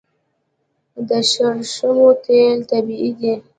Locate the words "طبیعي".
2.71-3.11